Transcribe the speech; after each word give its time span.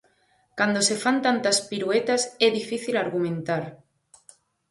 Cando 0.59 0.79
se 0.87 0.95
fan 1.03 1.17
tantas 1.25 1.57
piruetas, 1.69 2.21
é 2.45 2.47
difícil 2.59 2.95
argumentar. 2.97 3.63